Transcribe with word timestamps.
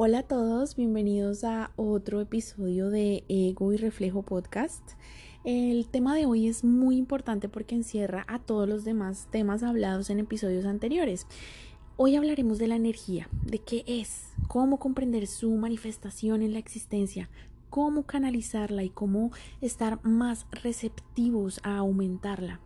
Hola 0.00 0.20
a 0.20 0.22
todos, 0.22 0.76
bienvenidos 0.76 1.42
a 1.42 1.72
otro 1.74 2.20
episodio 2.20 2.88
de 2.88 3.24
Ego 3.28 3.72
y 3.72 3.76
Reflejo 3.78 4.22
Podcast. 4.22 4.92
El 5.42 5.88
tema 5.88 6.14
de 6.14 6.24
hoy 6.24 6.46
es 6.46 6.62
muy 6.62 6.96
importante 6.96 7.48
porque 7.48 7.74
encierra 7.74 8.24
a 8.28 8.38
todos 8.38 8.68
los 8.68 8.84
demás 8.84 9.26
temas 9.32 9.64
hablados 9.64 10.08
en 10.10 10.20
episodios 10.20 10.66
anteriores. 10.66 11.26
Hoy 11.96 12.14
hablaremos 12.14 12.58
de 12.58 12.68
la 12.68 12.76
energía, 12.76 13.28
de 13.42 13.58
qué 13.58 13.82
es, 13.88 14.28
cómo 14.46 14.78
comprender 14.78 15.26
su 15.26 15.50
manifestación 15.56 16.42
en 16.42 16.52
la 16.52 16.60
existencia, 16.60 17.28
cómo 17.68 18.04
canalizarla 18.04 18.84
y 18.84 18.90
cómo 18.90 19.32
estar 19.60 19.98
más 20.04 20.46
receptivos 20.52 21.58
a 21.64 21.76
aumentarla. 21.78 22.60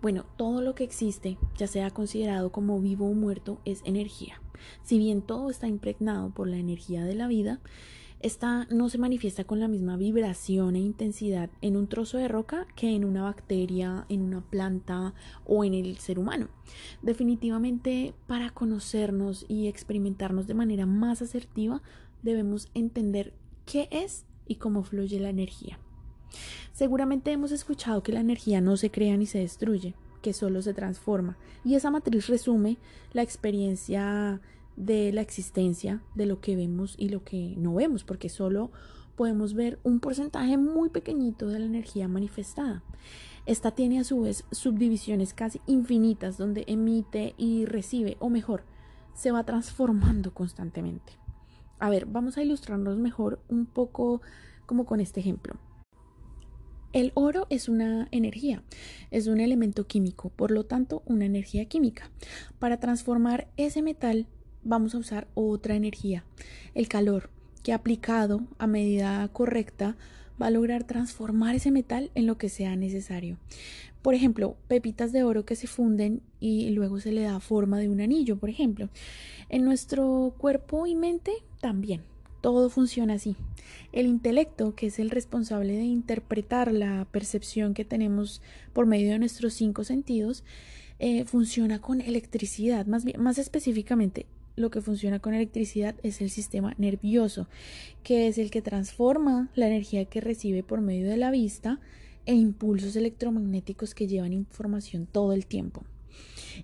Bueno, 0.00 0.24
todo 0.36 0.62
lo 0.62 0.74
que 0.74 0.84
existe, 0.84 1.38
ya 1.56 1.66
sea 1.66 1.90
considerado 1.90 2.50
como 2.52 2.80
vivo 2.80 3.08
o 3.08 3.14
muerto, 3.14 3.60
es 3.64 3.82
energía. 3.84 4.40
Si 4.82 4.98
bien 4.98 5.22
todo 5.22 5.50
está 5.50 5.68
impregnado 5.68 6.30
por 6.30 6.48
la 6.48 6.56
energía 6.56 7.04
de 7.04 7.14
la 7.14 7.28
vida, 7.28 7.60
esta 8.22 8.66
no 8.66 8.88
se 8.88 8.98
manifiesta 8.98 9.42
con 9.42 9.58
la 9.58 9.66
misma 9.66 9.96
vibración 9.96 10.76
e 10.76 10.78
intensidad 10.78 11.50
en 11.60 11.76
un 11.76 11.88
trozo 11.88 12.18
de 12.18 12.28
roca 12.28 12.68
que 12.76 12.94
en 12.94 13.04
una 13.04 13.24
bacteria, 13.24 14.06
en 14.08 14.22
una 14.22 14.40
planta 14.40 15.12
o 15.44 15.64
en 15.64 15.74
el 15.74 15.98
ser 15.98 16.20
humano. 16.20 16.48
Definitivamente, 17.02 18.14
para 18.28 18.50
conocernos 18.50 19.44
y 19.48 19.66
experimentarnos 19.66 20.46
de 20.46 20.54
manera 20.54 20.86
más 20.86 21.20
asertiva, 21.20 21.82
debemos 22.22 22.68
entender 22.74 23.34
qué 23.66 23.88
es 23.90 24.24
y 24.46 24.54
cómo 24.54 24.84
fluye 24.84 25.18
la 25.18 25.30
energía. 25.30 25.80
Seguramente 26.72 27.32
hemos 27.32 27.52
escuchado 27.52 28.02
que 28.02 28.12
la 28.12 28.20
energía 28.20 28.60
no 28.60 28.76
se 28.76 28.90
crea 28.90 29.16
ni 29.16 29.26
se 29.26 29.38
destruye, 29.38 29.94
que 30.22 30.32
solo 30.32 30.62
se 30.62 30.74
transforma, 30.74 31.36
y 31.64 31.74
esa 31.74 31.90
matriz 31.90 32.28
resume 32.28 32.78
la 33.12 33.22
experiencia 33.22 34.40
de 34.76 35.12
la 35.12 35.20
existencia 35.20 36.02
de 36.14 36.26
lo 36.26 36.40
que 36.40 36.56
vemos 36.56 36.94
y 36.98 37.08
lo 37.08 37.24
que 37.24 37.54
no 37.58 37.74
vemos, 37.74 38.04
porque 38.04 38.28
solo 38.28 38.70
podemos 39.16 39.54
ver 39.54 39.78
un 39.82 40.00
porcentaje 40.00 40.56
muy 40.56 40.88
pequeñito 40.88 41.48
de 41.48 41.58
la 41.58 41.66
energía 41.66 42.08
manifestada. 42.08 42.82
Esta 43.44 43.72
tiene 43.72 43.98
a 43.98 44.04
su 44.04 44.22
vez 44.22 44.44
subdivisiones 44.52 45.34
casi 45.34 45.60
infinitas 45.66 46.38
donde 46.38 46.64
emite 46.68 47.34
y 47.36 47.64
recibe, 47.66 48.16
o 48.20 48.30
mejor, 48.30 48.64
se 49.14 49.32
va 49.32 49.44
transformando 49.44 50.32
constantemente. 50.32 51.12
A 51.78 51.90
ver, 51.90 52.06
vamos 52.06 52.38
a 52.38 52.42
ilustrarnos 52.42 52.96
mejor 52.98 53.40
un 53.48 53.66
poco 53.66 54.22
como 54.66 54.86
con 54.86 55.00
este 55.00 55.20
ejemplo. 55.20 55.56
El 56.92 57.12
oro 57.14 57.46
es 57.48 57.70
una 57.70 58.06
energía, 58.10 58.62
es 59.10 59.26
un 59.26 59.40
elemento 59.40 59.86
químico, 59.86 60.28
por 60.28 60.50
lo 60.50 60.64
tanto 60.64 61.02
una 61.06 61.24
energía 61.24 61.64
química. 61.64 62.10
Para 62.58 62.80
transformar 62.80 63.48
ese 63.56 63.80
metal 63.80 64.26
vamos 64.62 64.94
a 64.94 64.98
usar 64.98 65.26
otra 65.34 65.74
energía, 65.74 66.24
el 66.74 66.88
calor, 66.88 67.30
que 67.62 67.72
aplicado 67.72 68.42
a 68.58 68.66
medida 68.66 69.26
correcta 69.28 69.96
va 70.40 70.48
a 70.48 70.50
lograr 70.50 70.84
transformar 70.84 71.54
ese 71.54 71.70
metal 71.70 72.10
en 72.14 72.26
lo 72.26 72.36
que 72.36 72.50
sea 72.50 72.76
necesario. 72.76 73.38
Por 74.02 74.14
ejemplo, 74.14 74.56
pepitas 74.68 75.12
de 75.12 75.22
oro 75.22 75.46
que 75.46 75.56
se 75.56 75.68
funden 75.68 76.20
y 76.40 76.70
luego 76.70 77.00
se 77.00 77.12
le 77.12 77.22
da 77.22 77.40
forma 77.40 77.78
de 77.78 77.88
un 77.88 78.00
anillo, 78.00 78.36
por 78.36 78.50
ejemplo. 78.50 78.90
En 79.48 79.64
nuestro 79.64 80.34
cuerpo 80.36 80.86
y 80.86 80.94
mente 80.94 81.32
también. 81.60 82.02
Todo 82.42 82.68
funciona 82.68 83.14
así. 83.14 83.36
El 83.92 84.06
intelecto, 84.06 84.74
que 84.74 84.88
es 84.88 84.98
el 84.98 85.10
responsable 85.10 85.74
de 85.74 85.84
interpretar 85.84 86.72
la 86.72 87.06
percepción 87.10 87.72
que 87.72 87.86
tenemos 87.86 88.42
por 88.74 88.84
medio 88.84 89.12
de 89.12 89.18
nuestros 89.18 89.54
cinco 89.54 89.84
sentidos, 89.84 90.44
eh, 90.98 91.24
funciona 91.24 91.80
con 91.80 92.00
electricidad. 92.00 92.84
Más, 92.86 93.04
bien, 93.04 93.22
más 93.22 93.38
específicamente, 93.38 94.26
lo 94.56 94.70
que 94.70 94.80
funciona 94.80 95.20
con 95.20 95.34
electricidad 95.34 95.94
es 96.02 96.20
el 96.20 96.30
sistema 96.30 96.74
nervioso, 96.78 97.46
que 98.02 98.26
es 98.28 98.38
el 98.38 98.50
que 98.50 98.60
transforma 98.60 99.48
la 99.54 99.68
energía 99.68 100.04
que 100.04 100.20
recibe 100.20 100.62
por 100.62 100.80
medio 100.80 101.08
de 101.08 101.16
la 101.16 101.30
vista 101.30 101.80
e 102.26 102.34
impulsos 102.34 102.96
electromagnéticos 102.96 103.94
que 103.94 104.08
llevan 104.08 104.32
información 104.32 105.06
todo 105.10 105.32
el 105.32 105.46
tiempo. 105.46 105.84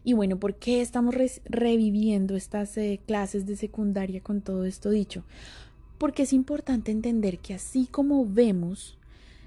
Y 0.05 0.13
bueno, 0.13 0.39
¿por 0.39 0.57
qué 0.57 0.81
estamos 0.81 1.15
reviviendo 1.45 2.37
estas 2.37 2.77
eh, 2.77 3.01
clases 3.07 3.47
de 3.47 3.57
secundaria 3.57 4.21
con 4.21 4.41
todo 4.41 4.65
esto 4.65 4.91
dicho? 4.91 5.25
Porque 5.99 6.23
es 6.23 6.33
importante 6.33 6.93
entender 6.93 7.39
que 7.39 7.55
así 7.55 7.87
como 7.91 8.25
vemos, 8.25 8.97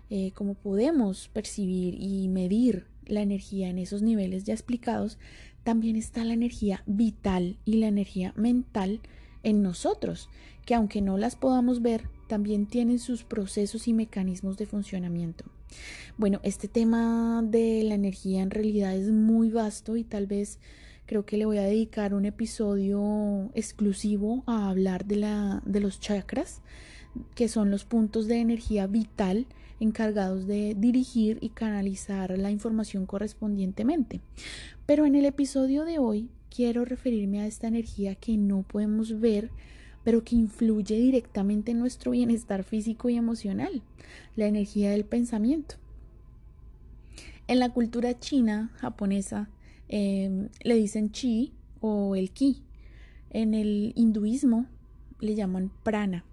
eh, 0.10 0.32
como 0.36 0.54
podemos 0.54 1.30
percibir 1.30 1.96
y 2.00 2.28
medir 2.28 2.86
la 3.06 3.22
energía 3.22 3.70
en 3.70 3.80
esos 3.80 4.02
niveles 4.02 4.44
ya 4.44 4.54
explicados, 4.54 5.18
también 5.64 5.96
está 5.96 6.24
la 6.24 6.34
energía 6.34 6.84
vital 6.86 7.58
y 7.66 7.78
la 7.78 7.88
energía 7.88 8.34
mental 8.36 9.00
en 9.44 9.62
nosotros, 9.62 10.30
que 10.66 10.76
aunque 10.76 11.02
no 11.02 11.18
las 11.18 11.36
podamos 11.36 11.82
ver, 11.82 12.10
también 12.28 12.66
tienen 12.66 13.00
sus 13.00 13.24
procesos 13.24 13.88
y 13.88 13.94
mecanismos 13.94 14.58
de 14.58 14.66
funcionamiento. 14.66 15.46
Bueno, 16.18 16.40
este 16.44 16.68
tema 16.68 17.42
de 17.44 17.84
la 17.84 17.96
energía 17.96 18.42
en 18.42 18.52
realidad 18.52 18.96
es 18.96 19.10
muy 19.10 19.50
vasto 19.50 19.96
y 19.96 20.04
tal 20.04 20.28
vez 20.28 20.60
Creo 21.06 21.26
que 21.26 21.38
le 21.38 21.46
voy 21.46 21.58
a 21.58 21.64
dedicar 21.64 22.14
un 22.14 22.26
episodio 22.26 23.50
exclusivo 23.54 24.44
a 24.46 24.70
hablar 24.70 25.06
de, 25.06 25.18
la, 25.18 25.62
de 25.66 25.80
los 25.80 26.00
chakras, 26.00 26.62
que 27.36 27.48
son 27.48 27.70
los 27.70 27.84
puntos 27.84 28.28
de 28.28 28.40
energía 28.40 28.88
vital 28.88 29.48
encargados 29.82 30.46
de 30.46 30.76
dirigir 30.78 31.40
y 31.42 31.50
canalizar 31.50 32.38
la 32.38 32.52
información 32.52 33.06
correspondientemente. 33.06 34.22
Pero 34.86 35.06
en 35.06 35.16
el 35.16 35.26
episodio 35.26 35.86
de 35.86 36.00
hoy 36.00 36.30
quiero 36.56 36.86
referirme 36.86 37.42
a 37.42 37.48
esta 37.48 37.68
energía 37.68 38.16
que 38.16 38.38
no 38.38 38.62
podemos 38.62 39.20
ver, 39.20 39.50
pero 40.04 40.24
que 40.24 40.36
influye 40.36 40.98
directamente 40.98 41.72
en 41.72 41.80
nuestro 41.80 42.12
bienestar 42.12 42.64
físico 42.64 43.10
y 43.10 43.18
emocional, 43.18 43.82
la 44.36 44.46
energía 44.46 44.92
del 44.92 45.04
pensamiento. 45.04 45.76
En 47.48 47.60
la 47.60 47.70
cultura 47.70 48.20
china, 48.20 48.72
japonesa, 48.76 49.50
Em, 49.94 50.48
le 50.64 50.76
dicen 50.76 51.12
chi 51.12 51.52
o 51.82 52.16
el 52.16 52.32
ki. 52.32 52.64
En 53.30 53.54
el 53.54 53.92
hinduismo 53.96 54.66
le 55.20 55.36
llaman 55.36 55.70
prana. 55.84 56.24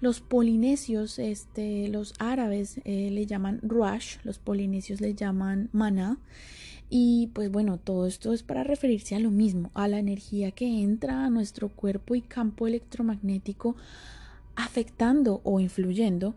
Los 0.00 0.20
polinesios, 0.20 1.18
este, 1.18 1.88
los 1.88 2.14
árabes 2.20 2.80
eh, 2.84 3.10
le 3.10 3.26
llaman 3.26 3.60
ruash, 3.62 4.18
los 4.22 4.38
polinesios 4.38 5.00
le 5.00 5.14
llaman 5.14 5.68
mana. 5.72 6.18
Y 6.90 7.30
pues 7.34 7.50
bueno, 7.50 7.78
todo 7.78 8.06
esto 8.06 8.32
es 8.32 8.44
para 8.44 8.62
referirse 8.62 9.16
a 9.16 9.20
lo 9.20 9.32
mismo, 9.32 9.72
a 9.74 9.88
la 9.88 9.98
energía 9.98 10.52
que 10.52 10.82
entra 10.82 11.24
a 11.24 11.30
nuestro 11.30 11.70
cuerpo 11.70 12.14
y 12.14 12.22
campo 12.22 12.68
electromagnético 12.68 13.74
afectando 14.54 15.40
o 15.42 15.58
influyendo 15.58 16.36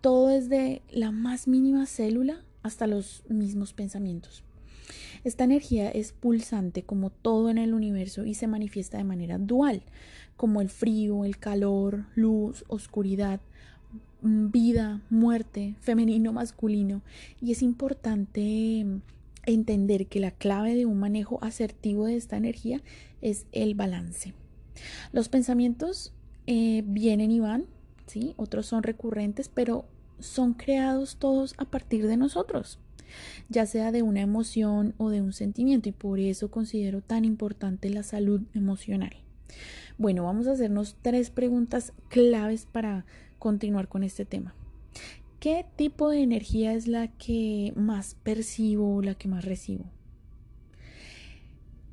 todo 0.00 0.28
desde 0.28 0.82
la 0.90 1.10
más 1.10 1.48
mínima 1.48 1.86
célula 1.86 2.44
hasta 2.62 2.86
los 2.86 3.24
mismos 3.28 3.72
pensamientos. 3.72 4.44
Esta 5.24 5.44
energía 5.44 5.90
es 5.90 6.12
pulsante 6.12 6.82
como 6.82 7.10
todo 7.10 7.50
en 7.50 7.58
el 7.58 7.74
universo 7.74 8.24
y 8.24 8.34
se 8.34 8.46
manifiesta 8.46 8.98
de 8.98 9.04
manera 9.04 9.38
dual, 9.38 9.82
como 10.36 10.60
el 10.60 10.68
frío, 10.68 11.24
el 11.24 11.38
calor, 11.38 12.06
luz, 12.14 12.64
oscuridad, 12.68 13.40
mm, 14.22 14.50
vida, 14.50 15.02
muerte, 15.10 15.76
femenino, 15.80 16.32
masculino. 16.32 17.02
Y 17.40 17.52
es 17.52 17.62
importante 17.62 18.84
mm, 18.84 19.00
entender 19.46 20.06
que 20.06 20.20
la 20.20 20.30
clave 20.30 20.74
de 20.74 20.86
un 20.86 20.98
manejo 20.98 21.38
asertivo 21.42 22.06
de 22.06 22.16
esta 22.16 22.36
energía 22.36 22.82
es 23.22 23.46
el 23.52 23.74
balance. 23.74 24.34
Los 25.12 25.28
pensamientos 25.28 26.12
eh, 26.46 26.82
vienen 26.86 27.30
y 27.30 27.40
van, 27.40 27.66
¿sí? 28.06 28.34
otros 28.36 28.66
son 28.66 28.82
recurrentes, 28.82 29.48
pero 29.48 29.86
son 30.18 30.54
creados 30.54 31.16
todos 31.16 31.54
a 31.58 31.64
partir 31.64 32.06
de 32.06 32.16
nosotros 32.16 32.78
ya 33.48 33.66
sea 33.66 33.92
de 33.92 34.02
una 34.02 34.20
emoción 34.20 34.94
o 34.98 35.10
de 35.10 35.20
un 35.20 35.32
sentimiento 35.32 35.88
y 35.88 35.92
por 35.92 36.18
eso 36.20 36.50
considero 36.50 37.00
tan 37.00 37.24
importante 37.24 37.90
la 37.90 38.02
salud 38.02 38.42
emocional. 38.54 39.16
Bueno, 39.96 40.24
vamos 40.24 40.46
a 40.46 40.52
hacernos 40.52 40.96
tres 41.02 41.30
preguntas 41.30 41.92
claves 42.08 42.66
para 42.66 43.04
continuar 43.38 43.88
con 43.88 44.02
este 44.02 44.24
tema. 44.24 44.54
¿Qué 45.38 45.66
tipo 45.76 46.08
de 46.08 46.22
energía 46.22 46.72
es 46.72 46.88
la 46.88 47.08
que 47.08 47.72
más 47.76 48.16
percibo 48.22 49.02
la 49.02 49.14
que 49.14 49.28
más 49.28 49.44
recibo? 49.44 49.84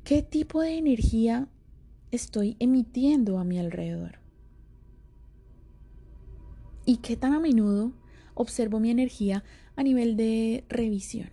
¿Qué 0.04 0.22
tipo 0.22 0.62
de 0.62 0.78
energía 0.78 1.48
estoy 2.10 2.56
emitiendo 2.58 3.38
a 3.38 3.44
mi 3.44 3.58
alrededor? 3.58 4.18
¿Y 6.84 6.96
qué 6.96 7.16
tan 7.16 7.34
a 7.34 7.40
menudo 7.40 7.92
observo 8.34 8.80
mi 8.80 8.90
energía 8.90 9.44
a 9.76 9.82
nivel 9.82 10.16
de 10.16 10.64
revisión. 10.68 11.30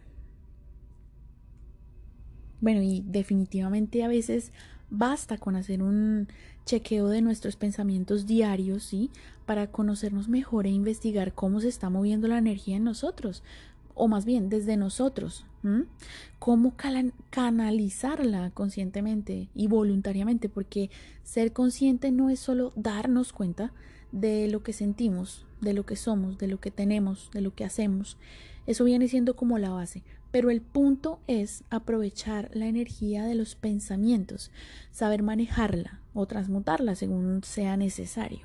Bueno, 2.62 2.82
y 2.82 3.04
definitivamente 3.06 4.04
a 4.04 4.08
veces 4.08 4.52
basta 4.90 5.38
con 5.38 5.56
hacer 5.56 5.82
un 5.82 6.28
chequeo 6.66 7.08
de 7.08 7.22
nuestros 7.22 7.56
pensamientos 7.56 8.26
diarios, 8.26 8.84
¿sí? 8.84 9.12
Para 9.46 9.72
conocernos 9.72 10.28
mejor 10.28 10.66
e 10.66 10.70
investigar 10.70 11.34
cómo 11.34 11.62
se 11.62 11.68
está 11.68 11.90
moviendo 11.90 12.28
la 12.28 12.38
energía 12.38 12.76
en 12.78 12.84
nosotros, 12.84 13.44
o 13.94 14.08
más 14.08 14.26
bien 14.26 14.50
desde 14.50 14.78
nosotros, 14.78 15.46
cómo 16.38 16.76
canalizarla 17.30 18.52
conscientemente 18.52 19.50
y 19.54 19.68
voluntariamente, 19.68 20.48
porque 20.50 20.90
ser 21.24 21.54
consciente 21.54 22.12
no 22.12 22.30
es 22.30 22.40
solo 22.40 22.72
darnos 22.76 23.34
cuenta 23.34 23.74
de 24.12 24.48
lo 24.48 24.64
que 24.64 24.74
sentimos, 24.74 25.46
de 25.62 25.74
lo 25.74 25.86
que 25.86 25.96
somos, 25.96 26.38
de 26.38 26.48
lo 26.48 26.60
que 26.60 26.72
tenemos, 26.72 27.30
de 27.34 27.42
lo 27.42 27.54
que 27.54 27.66
hacemos. 27.66 28.18
Eso 28.68 28.84
viene 28.84 29.08
siendo 29.08 29.36
como 29.36 29.58
la 29.58 29.70
base. 29.70 30.04
Pero 30.32 30.52
el 30.52 30.62
punto 30.62 31.20
es 31.28 31.64
aprovechar 31.70 32.52
la 32.54 32.68
energía 32.68 33.26
de 33.26 33.34
los 33.34 33.56
pensamientos, 33.56 34.52
saber 34.92 35.24
manejarla 35.24 36.02
o 36.14 36.28
transmutarla 36.28 36.94
según 36.96 37.42
sea 37.44 37.78
necesario. 37.78 38.42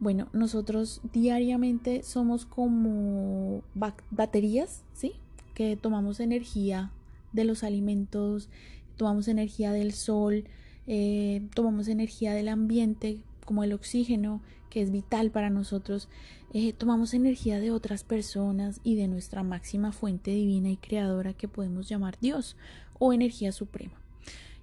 Bueno, 0.00 0.28
nosotros 0.32 1.00
diariamente 1.12 2.02
somos 2.02 2.46
como 2.46 3.62
baterías, 4.10 4.82
¿sí? 4.92 5.12
Que 5.54 5.76
tomamos 5.76 6.18
energía 6.18 6.90
de 7.32 7.44
los 7.44 7.62
alimentos, 7.62 8.48
tomamos 8.96 9.28
energía 9.28 9.72
del 9.72 9.92
sol, 9.92 10.44
eh, 10.88 11.46
tomamos 11.54 11.86
energía 11.86 12.34
del 12.34 12.48
ambiente, 12.48 13.20
como 13.44 13.62
el 13.62 13.72
oxígeno, 13.72 14.42
que 14.74 14.82
es 14.82 14.90
vital 14.90 15.30
para 15.30 15.50
nosotros, 15.50 16.08
eh, 16.52 16.72
tomamos 16.72 17.14
energía 17.14 17.60
de 17.60 17.70
otras 17.70 18.02
personas 18.02 18.80
y 18.82 18.96
de 18.96 19.06
nuestra 19.06 19.44
máxima 19.44 19.92
fuente 19.92 20.32
divina 20.32 20.68
y 20.68 20.76
creadora 20.76 21.32
que 21.32 21.46
podemos 21.46 21.88
llamar 21.88 22.18
Dios 22.20 22.56
o 22.98 23.12
energía 23.12 23.52
suprema. 23.52 23.94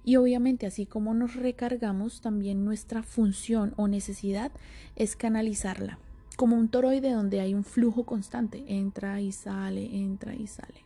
Y 0.04 0.16
obviamente 0.16 0.66
así 0.66 0.84
como 0.84 1.14
nos 1.14 1.34
recargamos, 1.34 2.20
también 2.20 2.62
nuestra 2.62 3.02
función 3.02 3.72
o 3.78 3.88
necesidad 3.88 4.52
es 4.96 5.16
canalizarla, 5.16 5.98
como 6.36 6.58
un 6.58 6.68
toroide 6.68 7.10
donde 7.12 7.40
hay 7.40 7.54
un 7.54 7.64
flujo 7.64 8.04
constante, 8.04 8.64
entra 8.68 9.18
y 9.22 9.32
sale, 9.32 9.96
entra 9.96 10.34
y 10.34 10.46
sale. 10.46 10.84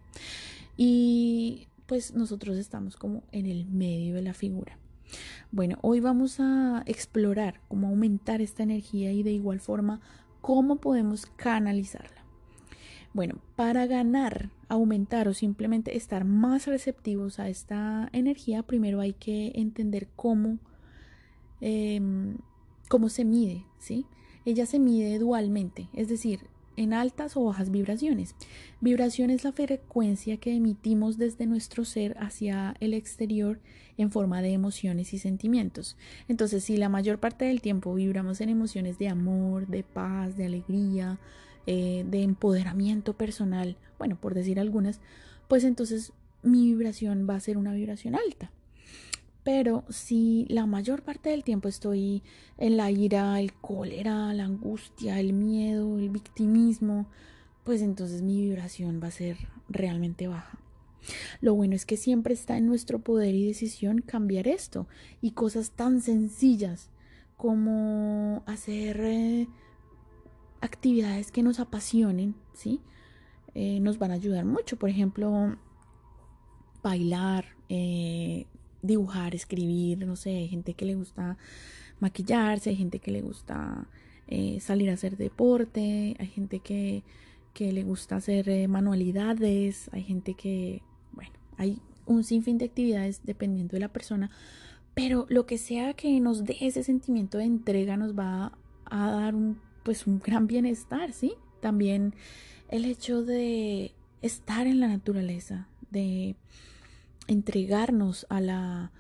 Y 0.77 1.67
pues 1.87 2.15
nosotros 2.15 2.59
estamos 2.59 2.97
como 2.97 3.25
en 3.33 3.47
el 3.47 3.67
medio 3.67 4.15
de 4.15 4.23
la 4.23 4.35
figura. 4.35 4.79
Bueno, 5.53 5.79
hoy 5.83 6.01
vamos 6.01 6.41
a 6.41 6.83
explorar 6.87 7.61
cómo 7.69 7.89
aumentar 7.89 8.41
esta 8.41 8.63
energía 8.63 9.13
y 9.13 9.23
de 9.23 9.33
igual 9.33 9.61
forma 9.61 10.01
cómo 10.41 10.77
podemos 10.77 11.27
canalizarla. 11.27 12.25
Bueno, 13.15 13.39
para 13.57 13.87
ganar, 13.87 14.51
aumentar 14.69 15.27
o 15.29 15.33
simplemente 15.33 15.97
estar 15.97 16.25
más 16.25 16.67
receptivos 16.67 17.39
a 17.39 17.49
esta 17.49 18.11
energía, 18.13 18.63
primero 18.63 19.01
hay 19.01 19.15
que 19.15 19.53
entender 19.55 20.09
cómo, 20.17 20.59
em, 21.63 22.37
cómo 22.91 23.09
se 23.09 23.25
mide, 23.25 23.65
¿sí? 23.79 24.05
Ella 24.45 24.67
se 24.67 24.79
mide 24.79 25.19
dualmente, 25.19 25.89
es 25.95 26.09
decir, 26.09 26.41
en 26.77 26.93
altas 26.93 27.37
o 27.37 27.45
bajas 27.45 27.71
vibraciones. 27.71 28.35
Vibración 28.81 29.31
es 29.31 29.45
la 29.45 29.53
frecuencia 29.53 30.37
que 30.37 30.55
emitimos 30.55 31.19
desde 31.19 31.47
nuestro 31.47 31.85
ser 31.85 32.17
hacia 32.19 32.75
el 32.81 32.95
exterior 32.95 33.59
en 33.99 34.11
forma 34.11 34.43
de 34.43 34.53
emociones 34.53 35.15
y 35.15 35.19
sentimientos. 35.19 35.97
Entonces, 36.29 36.65
si 36.65 36.77
la 36.77 36.89
mayor 36.89 37.19
parte 37.19 37.47
del 37.47 37.61
tiempo 37.61 37.95
vibramos 37.95 38.41
en 38.41 38.49
emociones 38.49 38.99
de 38.99 39.09
amor, 39.09 39.67
de 39.67 39.83
paz, 39.83 40.37
de 40.37 40.47
alegría, 40.47 41.19
eh, 41.67 42.05
de 42.09 42.23
empoderamiento 42.23 43.15
personal, 43.15 43.77
bueno, 43.99 44.17
por 44.21 44.35
decir 44.35 44.61
algunas, 44.61 45.01
pues 45.49 45.65
entonces 45.65 46.13
mi 46.43 46.67
vibración 46.67 47.27
va 47.29 47.35
a 47.35 47.41
ser 47.41 47.57
una 47.59 47.73
vibración 47.73 48.15
alta. 48.15 48.51
Pero 49.47 49.85
si 49.89 50.45
la 50.49 50.67
mayor 50.67 51.03
parte 51.03 51.31
del 51.31 51.45
tiempo 51.45 51.69
estoy 51.69 52.25
en 52.59 52.77
la 52.77 52.91
ira, 52.91 53.39
el 53.39 53.53
cólera, 53.53 54.35
la 54.35 54.45
angustia, 54.45 55.21
el 55.21 55.35
miedo, 55.35 56.01
el 56.01 56.11
victimismo, 56.11 57.07
pues 57.63 57.81
entonces 57.81 58.23
mi 58.23 58.41
vibración 58.41 58.99
va 59.01 59.07
a 59.07 59.13
ser 59.13 59.37
realmente 59.69 60.27
baja. 60.27 60.59
Lo 61.41 61.55
bueno 61.55 61.77
es 61.77 61.87
que 61.87 61.97
siempre 61.97 62.35
está 62.35 62.57
en 62.57 62.67
nuestro 62.67 62.99
poder 62.99 63.37
y 63.37 63.47
decisión 63.47 64.01
cambiar 64.01 64.49
esto 64.49 64.89
y 65.23 65.31
cosas 65.31 65.71
tan 65.71 66.01
sencillas 66.01 66.91
como 67.37 68.43
hacer 68.47 69.01
eh, 69.01 69.47
actividades 70.61 71.31
que 71.31 71.45
nos 71.45 71.61
apasionen, 71.61 72.35
¿sí? 72.53 72.81
Eh, 73.55 73.79
nos 73.79 74.01
van 74.01 74.11
a 74.11 74.15
ayudar 74.15 74.45
mucho. 74.45 74.77
Por 74.77 74.91
ejemplo, 74.91 75.57
bailar, 76.83 77.45
eh, 77.69 78.47
dibujar, 78.87 79.35
escribir, 79.35 80.07
no 80.07 80.17
sé, 80.17 80.31
hay 80.31 80.49
gente 80.49 80.75
que 80.75 80.85
le 80.85 80.95
gusta 80.95 81.37
maquillarse, 82.01 82.71
hay 82.71 82.77
gente 82.77 82.99
que 82.99 83.11
le 83.11 83.23
gusta 83.23 83.89
eh, 84.29 84.59
salir 84.61 84.91
a 84.91 84.95
hacer 84.95 85.17
deporte, 85.17 86.17
hay 86.19 86.27
gente 86.27 86.61
que, 86.61 87.03
que 87.55 87.73
le 87.73 87.85
gusta 87.85 88.17
hacer 88.17 88.49
eh, 88.49 88.69
manualidades, 88.69 89.89
hay 89.93 90.03
gente 90.03 90.35
que, 90.35 90.83
bueno, 91.13 91.33
hay 91.57 91.81
un 92.07 92.25
sinfín 92.25 92.59
de 92.59 92.67
actividades 92.67 93.21
dependiendo 93.25 93.73
de 93.73 93.81
la 93.81 93.93
persona, 93.93 94.31
pero 94.95 95.27
lo 95.29 95.47
que 95.47 95.59
sea 95.59 95.95
que 95.95 96.21
nos 96.21 96.45
dé 96.45 96.57
ese 96.61 96.83
sentimiento 96.83 97.39
de 97.39 97.45
entrega 97.45 97.97
nos 97.97 98.19
va 98.19 98.57
a 98.85 99.11
dar 99.11 99.35
un, 99.35 99.61
pues 99.83 100.07
un 100.07 100.19
gran 100.21 100.47
bienestar, 100.47 101.13
¿sí? 101.13 101.35
También 101.61 102.15
el 102.69 102.85
hecho 102.85 103.23
de 103.23 103.93
estar 104.23 104.67
en 104.67 104.81
la 104.81 104.89
naturaleza, 104.89 105.69
de 105.91 106.37
entregarnos 107.29 108.27
a 108.29 108.41
la 108.41 108.93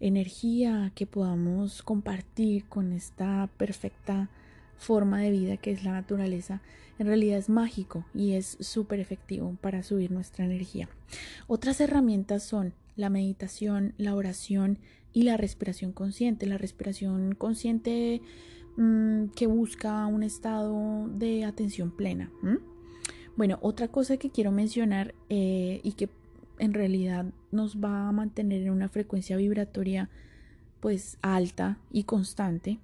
energía 0.00 0.92
que 0.94 1.06
podamos 1.06 1.82
compartir 1.82 2.64
con 2.64 2.92
esta 2.92 3.48
perfecta 3.56 4.28
forma 4.76 5.20
de 5.20 5.30
vida 5.30 5.56
que 5.56 5.70
es 5.70 5.84
la 5.84 5.92
naturaleza, 5.92 6.60
en 6.98 7.06
realidad 7.06 7.38
es 7.38 7.48
mágico 7.48 8.04
y 8.14 8.32
es 8.32 8.56
súper 8.60 9.00
efectivo 9.00 9.56
para 9.60 9.82
subir 9.82 10.10
nuestra 10.10 10.44
energía. 10.44 10.88
Otras 11.46 11.80
herramientas 11.80 12.42
son 12.42 12.74
la 12.96 13.10
meditación, 13.10 13.94
la 13.96 14.14
oración 14.14 14.78
y 15.12 15.22
la 15.22 15.36
respiración 15.36 15.92
consciente. 15.92 16.46
La 16.46 16.58
respiración 16.58 17.34
consciente 17.34 18.20
mm, 18.76 19.26
que 19.34 19.46
busca 19.46 20.06
un 20.06 20.22
estado 20.22 21.08
de 21.08 21.44
atención 21.44 21.90
plena. 21.90 22.30
Bueno, 23.36 23.58
otra 23.62 23.88
cosa 23.88 24.16
que 24.16 24.30
quiero 24.30 24.52
mencionar 24.52 25.14
eh, 25.28 25.80
y 25.82 25.92
que 25.92 26.08
en 26.58 26.74
realidad 26.74 27.26
nos 27.52 27.76
va 27.76 28.08
a 28.08 28.12
mantener 28.12 28.62
en 28.62 28.70
una 28.70 28.88
frecuencia 28.88 29.36
vibratoria 29.36 30.10
pues 30.80 31.16
alta 31.22 31.78
y 31.92 32.04
constante 32.04 32.80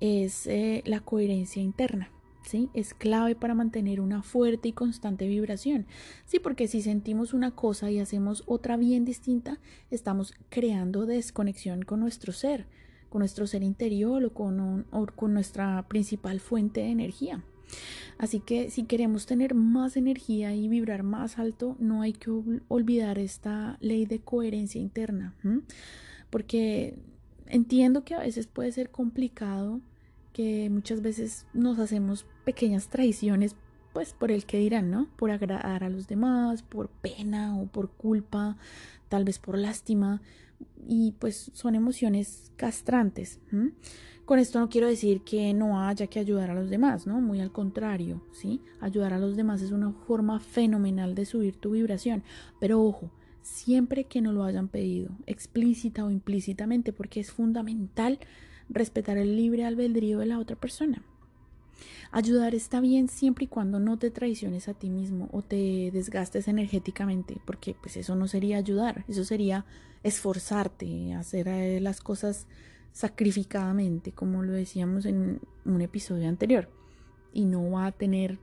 es 0.00 0.46
eh, 0.46 0.82
la 0.86 1.00
coherencia 1.00 1.62
interna. 1.62 2.10
¿Sí? 2.44 2.68
Es 2.74 2.92
clave 2.92 3.36
para 3.36 3.54
mantener 3.54 4.00
una 4.00 4.24
fuerte 4.24 4.68
y 4.68 4.72
constante 4.72 5.28
vibración. 5.28 5.86
Sí, 6.24 6.40
porque 6.40 6.66
si 6.66 6.82
sentimos 6.82 7.34
una 7.34 7.52
cosa 7.52 7.88
y 7.92 8.00
hacemos 8.00 8.42
otra 8.46 8.76
bien 8.76 9.04
distinta, 9.04 9.60
estamos 9.92 10.34
creando 10.48 11.06
desconexión 11.06 11.82
con 11.82 12.00
nuestro 12.00 12.32
ser, 12.32 12.66
con 13.10 13.20
nuestro 13.20 13.46
ser 13.46 13.62
interior 13.62 14.24
o 14.24 14.32
con, 14.32 14.86
o 14.90 15.06
con 15.14 15.34
nuestra 15.34 15.86
principal 15.86 16.40
fuente 16.40 16.80
de 16.80 16.88
energía. 16.88 17.44
Así 18.18 18.40
que 18.40 18.70
si 18.70 18.84
queremos 18.84 19.26
tener 19.26 19.54
más 19.54 19.96
energía 19.96 20.54
y 20.54 20.68
vibrar 20.68 21.02
más 21.02 21.38
alto, 21.38 21.76
no 21.78 22.02
hay 22.02 22.12
que 22.12 22.30
olvidar 22.68 23.18
esta 23.18 23.78
ley 23.80 24.06
de 24.06 24.20
coherencia 24.20 24.80
interna, 24.80 25.34
porque 26.30 26.96
entiendo 27.46 28.04
que 28.04 28.14
a 28.14 28.20
veces 28.20 28.46
puede 28.46 28.72
ser 28.72 28.90
complicado, 28.90 29.80
que 30.32 30.70
muchas 30.70 31.02
veces 31.02 31.46
nos 31.52 31.78
hacemos 31.78 32.26
pequeñas 32.44 32.88
traiciones, 32.88 33.56
pues 33.92 34.14
por 34.14 34.30
el 34.30 34.46
que 34.46 34.58
dirán, 34.58 34.90
¿no? 34.90 35.08
Por 35.16 35.30
agradar 35.30 35.84
a 35.84 35.90
los 35.90 36.06
demás, 36.06 36.62
por 36.62 36.88
pena 36.88 37.58
o 37.60 37.66
por 37.66 37.90
culpa, 37.90 38.56
tal 39.08 39.24
vez 39.24 39.38
por 39.38 39.58
lástima, 39.58 40.22
y 40.86 41.12
pues 41.18 41.50
son 41.54 41.74
emociones 41.74 42.50
castrantes. 42.56 43.40
Con 44.24 44.38
esto 44.38 44.60
no 44.60 44.68
quiero 44.68 44.86
decir 44.86 45.22
que 45.22 45.52
no 45.52 45.80
haya 45.80 46.06
que 46.06 46.20
ayudar 46.20 46.50
a 46.50 46.54
los 46.54 46.70
demás, 46.70 47.06
¿no? 47.06 47.20
Muy 47.20 47.40
al 47.40 47.50
contrario, 47.50 48.22
¿sí? 48.32 48.60
Ayudar 48.80 49.12
a 49.12 49.18
los 49.18 49.36
demás 49.36 49.62
es 49.62 49.72
una 49.72 49.92
forma 49.92 50.38
fenomenal 50.38 51.14
de 51.14 51.24
subir 51.24 51.56
tu 51.56 51.72
vibración, 51.72 52.22
pero 52.60 52.82
ojo, 52.82 53.10
siempre 53.42 54.04
que 54.04 54.20
no 54.20 54.32
lo 54.32 54.44
hayan 54.44 54.68
pedido, 54.68 55.10
explícita 55.26 56.04
o 56.04 56.10
implícitamente, 56.10 56.92
porque 56.92 57.20
es 57.20 57.32
fundamental 57.32 58.20
respetar 58.68 59.18
el 59.18 59.36
libre 59.36 59.64
albedrío 59.64 60.20
de 60.20 60.26
la 60.26 60.38
otra 60.38 60.56
persona. 60.56 61.02
Ayudar 62.12 62.54
está 62.54 62.80
bien 62.80 63.08
siempre 63.08 63.46
y 63.46 63.48
cuando 63.48 63.80
no 63.80 63.98
te 63.98 64.10
traiciones 64.10 64.68
a 64.68 64.74
ti 64.74 64.90
mismo 64.90 65.28
o 65.32 65.42
te 65.42 65.90
desgastes 65.92 66.46
energéticamente, 66.46 67.40
porque 67.44 67.74
pues 67.80 67.96
eso 67.96 68.14
no 68.14 68.28
sería 68.28 68.58
ayudar, 68.58 69.04
eso 69.08 69.24
sería 69.24 69.64
esforzarte, 70.02 71.14
hacer 71.14 71.48
eh, 71.48 71.80
las 71.80 72.00
cosas 72.00 72.46
sacrificadamente, 72.92 74.12
como 74.12 74.42
lo 74.42 74.52
decíamos 74.52 75.06
en 75.06 75.40
un 75.64 75.80
episodio 75.80 76.28
anterior, 76.28 76.68
y 77.32 77.44
no 77.44 77.70
va 77.70 77.86
a 77.86 77.92
tener 77.92 78.38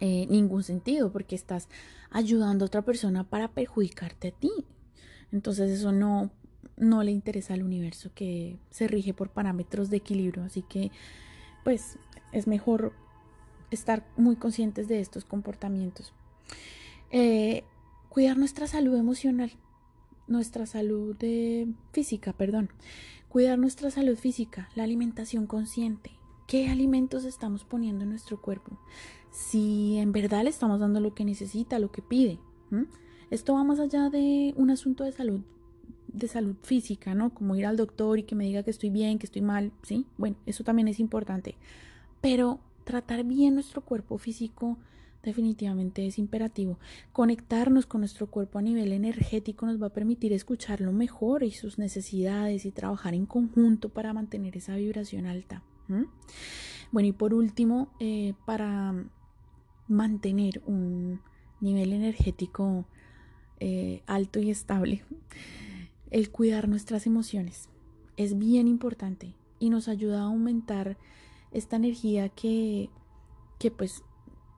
eh, 0.00 0.26
ningún 0.28 0.62
sentido 0.62 1.10
porque 1.12 1.34
estás 1.34 1.68
ayudando 2.10 2.64
a 2.64 2.66
otra 2.66 2.82
persona 2.82 3.24
para 3.24 3.48
perjudicarte 3.48 4.28
a 4.28 4.32
ti. 4.32 4.52
Entonces 5.32 5.70
eso 5.70 5.92
no, 5.92 6.30
no 6.76 7.02
le 7.02 7.10
interesa 7.10 7.54
al 7.54 7.62
universo 7.62 8.10
que 8.14 8.58
se 8.70 8.86
rige 8.86 9.12
por 9.12 9.30
parámetros 9.30 9.90
de 9.90 9.96
equilibrio. 9.96 10.44
Así 10.44 10.62
que 10.62 10.92
pues 11.64 11.98
es 12.32 12.46
mejor 12.46 12.92
estar 13.72 14.06
muy 14.16 14.36
conscientes 14.36 14.86
de 14.86 15.00
estos 15.00 15.24
comportamientos. 15.24 16.12
Eh, 17.10 17.64
Cuidar 18.16 18.38
nuestra 18.38 18.66
salud 18.66 18.96
emocional, 18.96 19.52
nuestra 20.28 20.66
salud 20.66 21.16
eh, 21.20 21.66
física, 21.92 22.32
perdón. 22.32 22.70
Cuidar 23.28 23.58
nuestra 23.58 23.90
salud 23.90 24.16
física, 24.16 24.68
la 24.74 24.84
alimentación 24.84 25.46
consciente. 25.46 26.10
¿Qué 26.46 26.68
alimentos 26.68 27.24
estamos 27.24 27.64
poniendo 27.64 28.04
en 28.04 28.10
nuestro 28.10 28.40
cuerpo? 28.40 28.78
Si 29.30 29.98
en 29.98 30.12
verdad 30.12 30.44
le 30.44 30.50
estamos 30.50 30.80
dando 30.80 31.00
lo 31.00 31.14
que 31.14 31.24
necesita, 31.24 31.78
lo 31.78 31.90
que 31.90 32.02
pide. 32.02 32.38
Esto 33.30 33.54
va 33.54 33.64
más 33.64 33.80
allá 33.80 34.08
de 34.10 34.54
un 34.56 34.70
asunto 34.70 35.04
de 35.04 35.12
salud 35.12 35.40
de 36.16 36.28
salud 36.28 36.56
física, 36.62 37.14
¿no? 37.14 37.30
Como 37.34 37.56
ir 37.56 37.66
al 37.66 37.76
doctor 37.76 38.18
y 38.18 38.22
que 38.22 38.34
me 38.34 38.44
diga 38.44 38.62
que 38.62 38.70
estoy 38.70 38.90
bien, 38.90 39.18
que 39.18 39.26
estoy 39.26 39.42
mal, 39.42 39.72
¿sí? 39.82 40.06
Bueno, 40.16 40.36
eso 40.46 40.64
también 40.64 40.88
es 40.88 40.98
importante. 40.98 41.56
Pero 42.20 42.60
tratar 42.84 43.24
bien 43.24 43.54
nuestro 43.54 43.82
cuerpo 43.82 44.16
físico 44.16 44.78
definitivamente 45.26 46.06
es 46.06 46.18
imperativo. 46.18 46.78
Conectarnos 47.12 47.86
con 47.86 48.00
nuestro 48.00 48.28
cuerpo 48.28 48.58
a 48.58 48.62
nivel 48.62 48.92
energético 48.92 49.66
nos 49.66 49.80
va 49.80 49.88
a 49.88 49.92
permitir 49.92 50.32
escucharlo 50.32 50.92
mejor 50.92 51.42
y 51.42 51.50
sus 51.50 51.78
necesidades 51.78 52.64
y 52.64 52.70
trabajar 52.70 53.14
en 53.14 53.26
conjunto 53.26 53.90
para 53.90 54.14
mantener 54.14 54.56
esa 54.56 54.76
vibración 54.76 55.26
alta. 55.26 55.62
Bueno, 56.90 57.08
y 57.08 57.12
por 57.12 57.34
último, 57.34 57.88
eh, 58.00 58.34
para 58.44 58.94
mantener 59.88 60.62
un 60.66 61.20
nivel 61.60 61.92
energético 61.92 62.86
eh, 63.60 64.02
alto 64.06 64.40
y 64.40 64.50
estable, 64.50 65.04
el 66.10 66.30
cuidar 66.30 66.68
nuestras 66.68 67.06
emociones 67.06 67.68
es 68.16 68.38
bien 68.38 68.68
importante 68.68 69.34
y 69.58 69.70
nos 69.70 69.88
ayuda 69.88 70.20
a 70.20 70.24
aumentar 70.24 70.96
esta 71.52 71.76
energía 71.76 72.28
que, 72.28 72.90
que 73.58 73.70
pues 73.70 74.02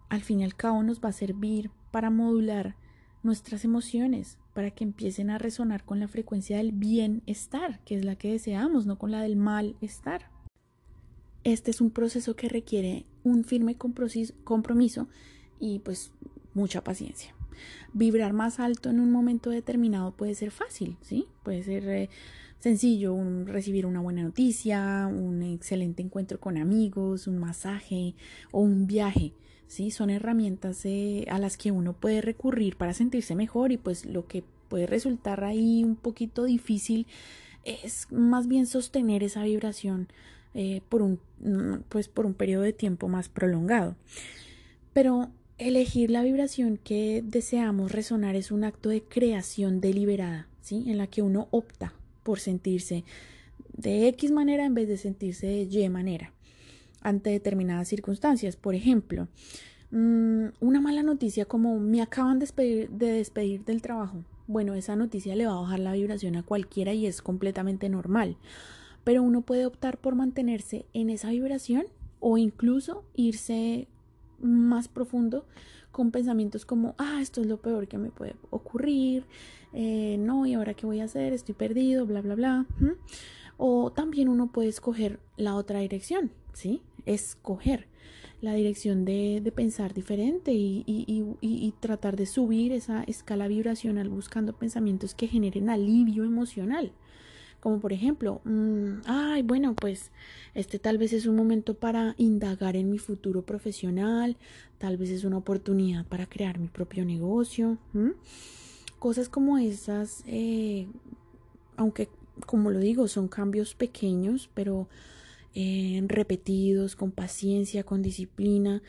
al 0.09 0.23
fin 0.23 0.41
y 0.41 0.45
al 0.45 0.55
cabo 0.55 0.83
nos 0.83 1.01
va 1.01 1.11
a 1.11 1.13
servir 1.13 1.71
para 1.91 2.11
modular 2.11 2.77
nuestras 3.23 3.65
emociones, 3.65 4.39
para 4.55 4.71
que 4.71 4.85
empiecen 4.85 5.31
a 5.31 5.39
resonar 5.39 5.85
con 5.85 6.01
la 6.01 6.09
frecuencia 6.09 6.57
del 6.57 6.73
bienestar, 6.73 7.81
que 7.85 7.97
es 7.97 8.05
la 8.05 8.17
que 8.17 8.33
deseamos, 8.33 8.87
no 8.87 8.99
con 8.99 9.11
la 9.11 9.23
del 9.23 9.37
malestar. 9.37 10.31
Este 11.45 11.71
es 11.71 11.81
un 11.81 11.91
proceso 11.91 12.37
que 12.37 12.49
requiere 12.49 13.07
un 13.23 13.45
firme 13.45 13.77
compromiso 13.77 15.09
y 15.61 15.79
pues 15.81 16.13
mucha 16.55 16.83
paciencia. 16.83 17.35
Vibrar 17.93 18.33
más 18.33 18.61
alto 18.61 18.91
en 18.91 19.01
un 19.01 19.11
momento 19.11 19.51
determinado 19.51 20.13
puede 20.13 20.35
ser 20.35 20.51
fácil, 20.51 20.97
¿sí? 21.03 21.27
Puede 21.43 21.63
ser 21.63 21.89
eh, 21.89 22.09
sencillo 22.59 23.17
recibir 23.45 23.87
una 23.87 24.01
buena 24.01 24.23
noticia, 24.23 25.09
un 25.11 25.43
excelente 25.43 26.03
encuentro 26.03 26.39
con 26.41 26.57
amigos, 26.57 27.27
un 27.27 27.39
masaje 27.39 28.15
o 28.53 28.61
un 28.61 28.87
viaje. 28.87 29.33
¿Sí? 29.69 29.93
Son 29.93 30.11
herramientas 30.11 30.85
eh, 30.85 31.27
a 31.31 31.39
las 31.39 31.57
que 31.57 31.71
uno 31.71 31.93
puede 31.93 32.21
recurrir 32.21 32.77
para 32.77 32.95
sentirse 32.95 33.37
mejor 33.37 33.71
y 33.71 33.77
pues 33.77 34.05
lo 34.05 34.27
que 34.27 34.43
puede 34.69 34.87
resultar 34.87 35.45
ahí 35.45 35.85
un 35.85 35.95
poquito 35.95 36.45
difícil 36.45 37.07
es 37.65 38.09
más 38.11 38.49
bien 38.49 38.67
sostener 38.67 39.23
esa 39.23 39.45
vibración 39.45 40.09
eh, 40.55 40.81
por, 40.89 41.03
un, 41.03 41.21
pues 41.89 42.09
por 42.09 42.27
un 42.27 42.35
periodo 42.35 42.63
de 42.63 42.73
tiempo 42.73 43.09
más 43.09 43.29
prolongado. 43.29 43.95
Pero 44.93 45.31
elegir 45.59 46.11
la 46.11 46.23
vibración 46.23 46.79
que 46.83 47.23
deseamos 47.25 47.93
resonar 47.93 48.37
es 48.37 48.51
un 48.51 48.65
acto 48.65 48.89
de 48.89 49.03
creación 49.03 49.81
deliberada, 49.81 50.49
¿sí? 50.63 50.85
en 50.87 50.99
la 50.99 51.07
que 51.07 51.23
uno 51.23 51.49
opta 51.51 51.93
por 52.23 52.41
sentirse 52.41 53.05
de 53.75 54.09
X 54.09 54.31
manera 54.31 54.65
en 54.65 54.75
vez 54.75 54.89
de 54.89 54.97
sentirse 54.97 55.47
de 55.47 55.63
Y 55.63 55.89
manera 55.89 56.33
ante 57.01 57.31
determinadas 57.31 57.89
circunstancias. 57.89 58.57
Por 58.57 58.75
ejemplo, 58.75 59.29
mm, 59.91 60.47
una 60.61 60.81
mala 60.81 61.03
noticia 61.03 61.45
como 61.45 61.79
me 61.79 62.03
acaban 62.03 62.39
de 62.39 62.45
despedir, 62.45 62.91
de 62.91 63.13
despedir 63.13 63.65
del 63.65 63.83
trabajo. 63.83 64.25
Bueno, 64.47 64.75
esa 64.75 64.97
noticia 64.97 65.37
le 65.37 65.47
va 65.47 65.53
a 65.53 65.61
bajar 65.61 65.81
la 65.81 65.93
vibración 65.93 66.37
a 66.37 66.43
cualquiera 66.43 66.93
y 66.95 67.07
es 67.07 67.23
completamente 67.23 67.89
normal. 67.89 68.37
Pero 69.05 69.23
uno 69.23 69.43
puede 69.43 69.67
optar 69.67 69.99
por 69.99 70.15
mantenerse 70.15 70.87
en 70.93 71.11
esa 71.11 71.31
vibración 71.31 71.87
o 72.21 72.39
incluso 72.39 73.05
irse 73.15 73.89
más 74.41 74.89
profundo 74.89 75.47
con 75.91 76.11
pensamientos 76.11 76.65
como, 76.65 76.95
ah, 76.99 77.19
esto 77.21 77.41
es 77.41 77.47
lo 77.47 77.57
peor 77.59 77.89
que 77.89 77.99
me 77.99 78.11
puede 78.11 78.37
ocurrir, 78.51 79.25
eh, 79.73 80.17
no, 80.19 80.47
y 80.47 80.55
ahora 80.55 80.75
qué 80.75 80.87
voy 80.87 81.01
a 81.01 81.05
hacer, 81.05 81.33
estoy 81.33 81.55
perdido, 81.55 82.07
bla, 82.07 82.21
bla, 82.21 82.35
bla. 82.35 82.67
O 83.57 83.91
también 83.91 84.29
uno 84.29 84.53
puede 84.53 84.69
escoger 84.69 85.19
la 85.37 85.57
otra 85.57 85.81
dirección, 85.81 86.31
¿sí? 86.59 86.83
Escoger 87.07 87.87
la 88.41 88.53
dirección 88.53 89.05
de, 89.05 89.53
pensar 89.55 89.95
diferente 89.95 90.53
y, 90.53 91.75
tratar 91.81 92.17
de 92.17 92.27
subir 92.27 92.73
esa 92.73 93.05
escala 93.05 93.47
vibracional 93.47 94.09
buscando 94.09 94.53
pensamientos 94.53 95.15
que 95.15 95.29
generen 95.29 95.71
alivio 95.71 96.25
emocional. 96.25 96.91
Como 97.61 97.79
por 97.81 97.93
ejemplo, 97.93 98.41
mm, 98.45 99.03
ay, 99.07 99.43
bueno, 99.43 99.75
pues 99.75 100.11
este 100.55 100.79
tal 100.79 100.99
vez 100.99 101.13
es 101.13 101.27
un 101.27 101.37
momento 101.37 101.75
para 101.75 102.15
indagar 102.19 102.77
en 102.77 102.91
mi 102.91 102.99
futuro 102.99 103.43
profesional, 103.43 104.37
tal 104.79 104.97
vez 104.97 105.11
es 105.11 105.25
una 105.25 105.39
oportunidad 105.39 106.05
para 106.07 106.27
crear 106.27 106.59
mi 106.59 106.69
propio 106.69 107.05
negocio. 107.05 107.79
Cosas 108.99 109.29
como 109.29 109.59
esas, 109.59 110.25
eh, 110.27 110.89
aunque 111.77 112.09
como 112.47 112.71
lo 112.71 112.79
digo, 112.81 113.09
son 113.09 113.29
cambios 113.29 113.75
pequeños, 113.75 114.51
pero 114.55 114.89
repetidos, 115.55 116.97
con 116.97 117.11
paciencia, 117.11 117.85
con 117.85 118.03
disciplina, 118.03 118.83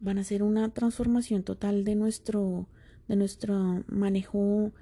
van 0.00 0.18
a 0.18 0.24
ser 0.24 0.42
una 0.42 0.68
transformación 0.70 1.42
total 1.42 1.84
de 1.84 1.94
nuestro, 1.94 2.66
de 3.08 3.16
nuestro 3.16 3.84
manejo 3.88 4.72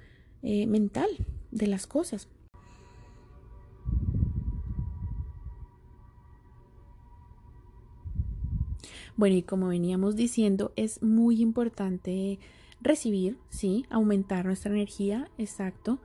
eh, 0.43 0.67
mental 0.67 1.09
de 1.51 1.67
las 1.67 1.87
cosas. 1.87 2.27
Bueno, 9.15 9.35
y 9.35 9.41
como 9.41 9.69
veníamos 9.69 10.15
diciendo, 10.15 10.73
es 10.75 11.01
muy 11.01 11.41
importante 11.41 12.37
recibir, 12.81 13.37
sí, 13.49 13.83
aumentar 13.89 14.45
nuestra 14.45 14.71
energía, 14.71 15.31
exacto, 15.39 15.99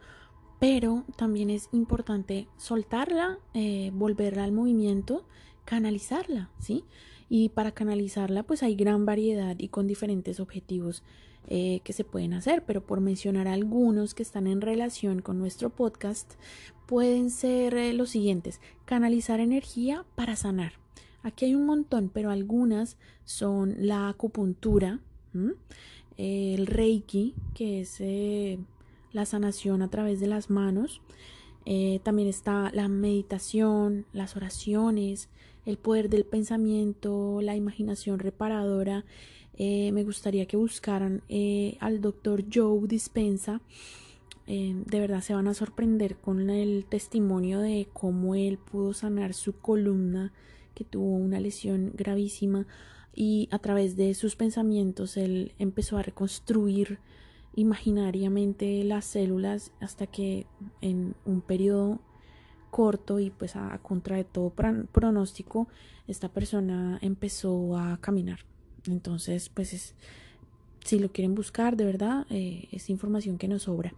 pero 0.62 1.02
también 1.16 1.50
es 1.50 1.68
importante 1.72 2.46
soltarla, 2.56 3.40
eh, 3.52 3.90
volverla 3.92 4.44
al 4.44 4.52
movimiento, 4.52 5.24
canalizarla, 5.64 6.50
¿sí? 6.60 6.84
Y 7.28 7.48
para 7.48 7.72
canalizarla, 7.72 8.44
pues 8.44 8.62
hay 8.62 8.76
gran 8.76 9.04
variedad 9.04 9.56
y 9.58 9.66
con 9.66 9.88
diferentes 9.88 10.38
objetivos 10.38 11.02
eh, 11.48 11.80
que 11.82 11.92
se 11.92 12.04
pueden 12.04 12.32
hacer, 12.32 12.62
pero 12.64 12.80
por 12.80 13.00
mencionar 13.00 13.48
algunos 13.48 14.14
que 14.14 14.22
están 14.22 14.46
en 14.46 14.60
relación 14.60 15.20
con 15.20 15.36
nuestro 15.36 15.68
podcast, 15.68 16.34
pueden 16.86 17.30
ser 17.30 17.74
eh, 17.74 17.92
los 17.92 18.10
siguientes, 18.10 18.60
canalizar 18.84 19.40
energía 19.40 20.04
para 20.14 20.36
sanar. 20.36 20.74
Aquí 21.24 21.46
hay 21.46 21.56
un 21.56 21.66
montón, 21.66 22.08
pero 22.08 22.30
algunas 22.30 22.98
son 23.24 23.74
la 23.78 24.08
acupuntura, 24.08 25.00
el 26.16 26.66
reiki, 26.68 27.34
que 27.52 27.80
es 27.80 28.00
la 29.12 29.26
sanación 29.26 29.82
a 29.82 29.88
través 29.88 30.20
de 30.20 30.26
las 30.26 30.50
manos. 30.50 31.00
Eh, 31.64 32.00
también 32.02 32.28
está 32.28 32.70
la 32.72 32.88
meditación, 32.88 34.06
las 34.12 34.36
oraciones, 34.36 35.28
el 35.64 35.76
poder 35.78 36.08
del 36.08 36.24
pensamiento, 36.24 37.40
la 37.40 37.54
imaginación 37.54 38.18
reparadora. 38.18 39.04
Eh, 39.58 39.92
me 39.92 40.02
gustaría 40.02 40.46
que 40.46 40.56
buscaran 40.56 41.22
eh, 41.28 41.76
al 41.80 42.00
doctor 42.00 42.44
Joe 42.52 42.86
Dispensa. 42.88 43.60
de 44.46 45.00
verdad 45.00 45.20
se 45.20 45.34
van 45.34 45.46
a 45.46 45.54
sorprender 45.54 46.16
con 46.16 46.50
el 46.50 46.84
testimonio 46.84 47.60
de 47.60 47.86
cómo 47.92 48.34
él 48.34 48.58
pudo 48.58 48.92
sanar 48.92 49.34
su 49.34 49.52
columna 49.52 50.32
que 50.74 50.84
tuvo 50.84 51.16
una 51.16 51.38
lesión 51.38 51.92
gravísima 51.94 52.66
y 53.14 53.48
a 53.50 53.58
través 53.58 53.96
de 53.96 54.14
sus 54.14 54.36
pensamientos 54.36 55.16
él 55.16 55.52
empezó 55.58 55.96
a 55.98 56.02
reconstruir 56.02 56.98
imaginariamente 57.54 58.82
las 58.84 59.04
células 59.04 59.72
hasta 59.80 60.06
que 60.06 60.46
en 60.80 61.14
un 61.24 61.40
periodo 61.40 62.00
corto 62.70 63.20
y 63.20 63.30
pues 63.30 63.56
a, 63.56 63.78
contra 63.78 64.16
de 64.16 64.24
todo 64.24 64.50
pronóstico 64.50 65.68
esta 66.06 66.28
persona 66.30 66.98
empezó 67.02 67.76
a 67.76 67.98
caminar. 68.00 68.40
Entonces 68.86 69.50
pues 69.50 69.74
es, 69.74 69.94
si 70.84 70.98
lo 70.98 71.12
quieren 71.12 71.34
buscar 71.34 71.76
de 71.76 71.84
verdad 71.84 72.26
eh, 72.30 72.68
es 72.72 72.88
información 72.88 73.36
que 73.36 73.48
nos 73.48 73.64
sobra. 73.64 73.92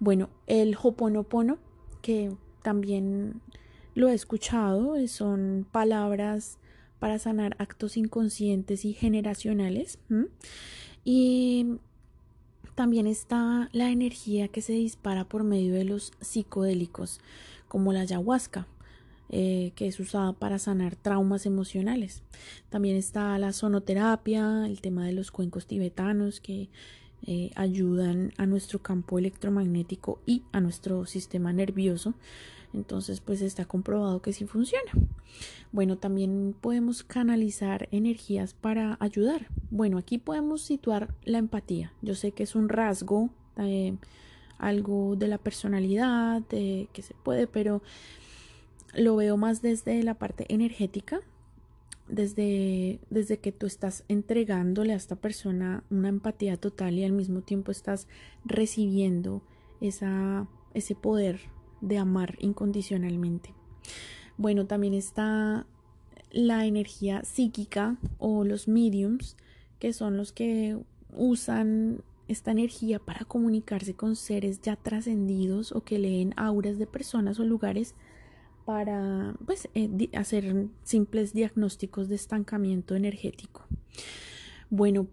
Bueno 0.00 0.30
el 0.46 0.76
hoponopono 0.82 1.58
que 2.00 2.32
también 2.62 3.42
lo 3.94 4.08
he 4.08 4.14
escuchado 4.14 4.96
son 5.06 5.66
palabras 5.70 6.58
para 6.98 7.18
sanar 7.18 7.54
actos 7.58 7.98
inconscientes 7.98 8.86
y 8.86 8.94
generacionales 8.94 9.98
y 11.04 11.78
también 12.74 13.06
está 13.06 13.68
la 13.72 13.90
energía 13.90 14.48
que 14.48 14.62
se 14.62 14.72
dispara 14.72 15.24
por 15.24 15.44
medio 15.44 15.74
de 15.74 15.84
los 15.84 16.12
psicodélicos, 16.20 17.20
como 17.68 17.92
la 17.92 18.00
ayahuasca, 18.00 18.66
eh, 19.30 19.72
que 19.74 19.86
es 19.86 19.98
usada 20.00 20.32
para 20.32 20.58
sanar 20.58 20.96
traumas 20.96 21.46
emocionales. 21.46 22.22
También 22.68 22.96
está 22.96 23.38
la 23.38 23.52
sonoterapia, 23.52 24.66
el 24.66 24.80
tema 24.80 25.06
de 25.06 25.12
los 25.12 25.30
cuencos 25.30 25.66
tibetanos, 25.66 26.40
que 26.40 26.68
eh, 27.26 27.50
ayudan 27.54 28.32
a 28.36 28.46
nuestro 28.46 28.80
campo 28.80 29.18
electromagnético 29.18 30.20
y 30.26 30.42
a 30.52 30.60
nuestro 30.60 31.06
sistema 31.06 31.52
nervioso. 31.52 32.14
Entonces, 32.74 33.20
pues 33.20 33.40
está 33.40 33.64
comprobado 33.64 34.20
que 34.20 34.32
sí 34.32 34.44
funciona. 34.46 34.90
Bueno, 35.72 35.96
también 35.96 36.54
podemos 36.60 37.02
canalizar 37.04 37.88
energías 37.92 38.52
para 38.54 38.96
ayudar. 39.00 39.46
Bueno, 39.70 39.96
aquí 39.96 40.18
podemos 40.18 40.62
situar 40.62 41.14
la 41.24 41.38
empatía. 41.38 41.92
Yo 42.02 42.14
sé 42.14 42.32
que 42.32 42.42
es 42.42 42.54
un 42.54 42.68
rasgo, 42.68 43.30
eh, 43.56 43.96
algo 44.58 45.16
de 45.16 45.28
la 45.28 45.38
personalidad, 45.38 46.42
que 46.48 46.88
se 47.02 47.14
puede, 47.14 47.46
pero 47.46 47.82
lo 48.94 49.16
veo 49.16 49.36
más 49.36 49.62
desde 49.62 50.02
la 50.02 50.14
parte 50.14 50.46
energética 50.48 51.20
desde, 52.08 53.00
desde 53.10 53.38
que 53.38 53.52
tú 53.52 53.66
estás 53.66 54.04
entregándole 54.08 54.92
a 54.92 54.96
esta 54.96 55.16
persona 55.16 55.84
una 55.90 56.08
empatía 56.08 56.56
total 56.56 56.94
y 56.94 57.04
al 57.04 57.12
mismo 57.12 57.40
tiempo 57.40 57.72
estás 57.72 58.08
recibiendo 58.44 59.42
esa, 59.80 60.46
ese 60.74 60.94
poder 60.94 61.40
de 61.86 61.98
amar 61.98 62.36
incondicionalmente. 62.40 63.54
Bueno, 64.36 64.66
también 64.66 64.94
está 64.94 65.66
la 66.30 66.66
energía 66.66 67.22
psíquica 67.24 67.96
o 68.18 68.44
los 68.44 68.66
mediums, 68.66 69.36
que 69.78 69.92
son 69.92 70.16
los 70.16 70.32
que 70.32 70.76
usan 71.12 72.02
esta 72.26 72.50
energía 72.50 72.98
para 72.98 73.24
comunicarse 73.24 73.94
con 73.94 74.16
seres 74.16 74.60
ya 74.60 74.76
trascendidos 74.76 75.72
o 75.72 75.82
que 75.82 75.98
leen 75.98 76.32
auras 76.36 76.78
de 76.78 76.86
personas 76.86 77.38
o 77.38 77.44
lugares 77.44 77.94
para 78.64 79.34
pues, 79.44 79.68
eh, 79.74 80.08
hacer 80.14 80.68
simples 80.82 81.34
diagnósticos 81.34 82.08
de 82.08 82.14
estancamiento 82.14 82.96
energético. 82.96 83.66
Bueno, 84.70 85.06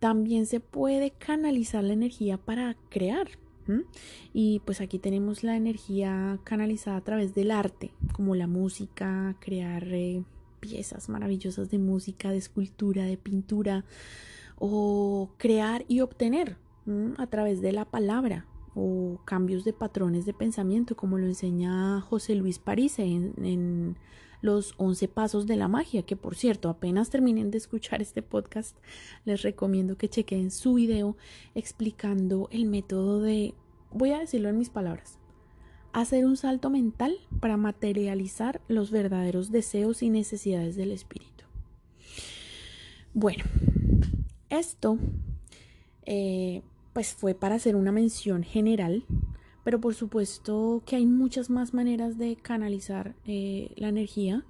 también 0.00 0.46
se 0.46 0.60
puede 0.60 1.12
canalizar 1.12 1.84
la 1.84 1.92
energía 1.92 2.36
para 2.36 2.76
crear. 2.88 3.28
Y 4.32 4.60
pues 4.64 4.80
aquí 4.80 4.98
tenemos 4.98 5.42
la 5.42 5.56
energía 5.56 6.38
canalizada 6.44 6.96
a 6.96 7.04
través 7.04 7.34
del 7.34 7.50
arte, 7.50 7.92
como 8.12 8.34
la 8.34 8.46
música, 8.46 9.36
crear 9.40 9.88
eh, 9.92 10.22
piezas 10.60 11.08
maravillosas 11.08 11.70
de 11.70 11.78
música, 11.78 12.30
de 12.30 12.38
escultura, 12.38 13.04
de 13.04 13.16
pintura, 13.16 13.84
o 14.58 15.30
crear 15.38 15.84
y 15.88 16.00
obtener 16.00 16.56
a 17.18 17.26
través 17.26 17.60
de 17.60 17.72
la 17.72 17.84
palabra, 17.84 18.46
o 18.74 19.20
cambios 19.24 19.64
de 19.64 19.72
patrones 19.72 20.26
de 20.26 20.32
pensamiento, 20.32 20.96
como 20.96 21.18
lo 21.18 21.26
enseña 21.26 22.00
José 22.00 22.34
Luis 22.34 22.58
París 22.58 22.98
en, 22.98 23.96
los 24.42 24.74
11 24.78 25.08
pasos 25.08 25.46
de 25.46 25.56
la 25.56 25.68
magia, 25.68 26.02
que 26.02 26.16
por 26.16 26.34
cierto, 26.34 26.68
apenas 26.68 27.10
terminen 27.10 27.50
de 27.50 27.58
escuchar 27.58 28.02
este 28.02 28.22
podcast, 28.22 28.76
les 29.24 29.42
recomiendo 29.42 29.96
que 29.96 30.08
chequen 30.08 30.50
su 30.50 30.74
video 30.74 31.16
explicando 31.54 32.48
el 32.50 32.66
método 32.66 33.20
de, 33.20 33.54
voy 33.90 34.12
a 34.12 34.18
decirlo 34.18 34.48
en 34.48 34.58
mis 34.58 34.70
palabras, 34.70 35.18
hacer 35.92 36.24
un 36.24 36.36
salto 36.36 36.70
mental 36.70 37.16
para 37.40 37.56
materializar 37.56 38.60
los 38.68 38.90
verdaderos 38.90 39.50
deseos 39.50 40.02
y 40.02 40.10
necesidades 40.10 40.76
del 40.76 40.92
espíritu. 40.92 41.44
Bueno, 43.12 43.44
esto 44.50 44.98
eh, 46.06 46.62
pues 46.92 47.14
fue 47.14 47.34
para 47.34 47.56
hacer 47.56 47.76
una 47.76 47.92
mención 47.92 48.42
general, 48.42 49.04
pero 49.64 49.80
por 49.80 49.94
supuesto 49.94 50.82
que 50.86 50.96
hay 50.96 51.06
muchas 51.06 51.50
más 51.50 51.74
maneras 51.74 52.18
de 52.18 52.36
canalizar 52.36 53.14
eh, 53.26 53.72
la 53.76 53.88
energía. 53.88 54.44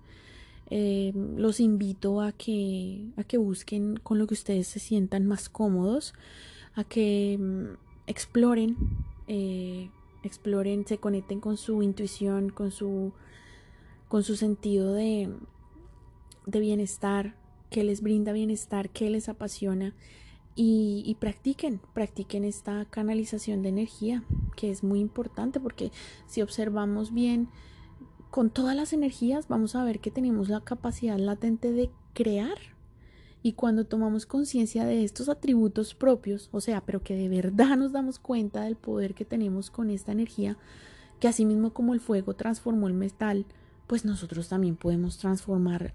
Eh, 0.72 1.12
los 1.36 1.58
invito 1.58 2.20
a 2.20 2.30
que, 2.30 3.10
a 3.16 3.24
que 3.24 3.38
busquen 3.38 3.96
con 3.96 4.18
lo 4.18 4.26
que 4.28 4.34
ustedes 4.34 4.68
se 4.68 4.78
sientan 4.78 5.26
más 5.26 5.48
cómodos, 5.48 6.14
a 6.74 6.84
que 6.84 7.36
mm, 7.40 7.76
exploren, 8.06 8.76
eh, 9.26 9.90
exploren, 10.22 10.86
se 10.86 10.98
conecten 10.98 11.40
con 11.40 11.56
su 11.56 11.82
intuición, 11.82 12.50
con 12.50 12.70
su, 12.70 13.12
con 14.08 14.22
su 14.22 14.36
sentido 14.36 14.92
de, 14.94 15.28
de 16.46 16.60
bienestar, 16.60 17.34
que 17.68 17.82
les 17.82 18.00
brinda 18.00 18.32
bienestar, 18.32 18.90
que 18.90 19.10
les 19.10 19.28
apasiona 19.28 19.94
y, 20.56 21.16
practiquen, 21.20 21.80
practiquen 21.94 22.44
esta 22.44 22.84
canalización 22.84 23.62
de 23.62 23.70
energía, 23.70 24.24
que 24.56 24.70
es 24.70 24.84
muy 24.84 25.00
importante 25.00 25.58
porque 25.58 25.90
si 26.26 26.42
observamos 26.42 27.14
bien 27.14 27.48
con 28.30 28.50
todas 28.50 28.76
las 28.76 28.92
energías, 28.92 29.48
vamos 29.48 29.74
a 29.74 29.84
ver 29.84 30.00
que 30.00 30.10
tenemos 30.10 30.48
la 30.48 30.60
capacidad 30.60 31.18
latente 31.18 31.72
de 31.72 31.90
crear. 32.12 32.58
Y 33.42 33.52
cuando 33.54 33.86
tomamos 33.86 34.26
conciencia 34.26 34.84
de 34.84 35.02
estos 35.02 35.30
atributos 35.30 35.94
propios, 35.94 36.50
o 36.52 36.60
sea, 36.60 36.82
pero 36.82 37.02
que 37.02 37.16
de 37.16 37.30
verdad 37.30 37.76
nos 37.78 37.92
damos 37.92 38.18
cuenta 38.18 38.62
del 38.62 38.76
poder 38.76 39.14
que 39.14 39.24
tenemos 39.24 39.70
con 39.70 39.88
esta 39.88 40.12
energía, 40.12 40.58
que 41.20 41.28
así 41.28 41.46
mismo 41.46 41.72
como 41.72 41.94
el 41.94 42.00
fuego 42.00 42.34
transformó 42.34 42.86
el 42.86 42.94
metal, 42.94 43.46
pues 43.86 44.04
nosotros 44.04 44.48
también 44.48 44.76
podemos 44.76 45.16
transformar 45.16 45.94